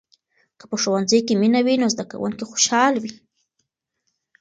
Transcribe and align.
که 0.59 0.63
په 0.69 0.75
ښوونځي 0.81 1.19
کې 1.27 1.33
مینه 1.41 1.61
وي، 1.65 1.75
نو 1.81 1.87
زده 1.93 2.03
کوونکي 2.11 2.43
خوشحال 2.51 2.93
وي. 3.03 3.13